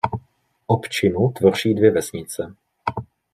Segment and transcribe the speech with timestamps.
[0.67, 2.55] Opčinu tvoří dvě vesnice.